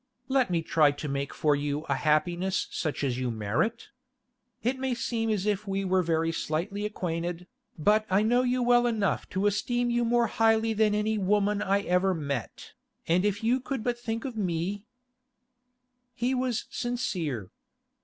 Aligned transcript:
Let 0.29 0.49
me 0.49 0.63
try 0.63 0.89
to 0.89 1.07
make 1.07 1.31
for 1.31 1.55
you 1.55 1.81
a 1.81 1.93
happiness 1.93 2.65
such 2.71 3.03
as 3.03 3.19
you 3.19 3.29
merit. 3.29 3.89
It 4.63 4.79
may 4.79 4.95
seem 4.95 5.29
as 5.29 5.45
if 5.45 5.67
we 5.67 5.85
were 5.85 6.01
very 6.01 6.31
slightly 6.31 6.85
acquainted, 6.87 7.45
but 7.77 8.07
I 8.09 8.23
know 8.23 8.41
you 8.41 8.63
well 8.63 8.87
enough 8.87 9.29
to 9.29 9.45
esteem 9.45 9.91
you 9.91 10.03
more 10.03 10.25
highly 10.25 10.73
than 10.73 10.95
any 10.95 11.19
women 11.19 11.61
I 11.61 11.81
ever 11.81 12.15
met, 12.15 12.73
and 13.07 13.23
if 13.23 13.43
you 13.43 13.59
could 13.59 13.83
but 13.83 13.99
think 13.99 14.25
of 14.25 14.35
me—' 14.35 14.85
He 16.15 16.33
was 16.33 16.65
sincere. 16.71 17.51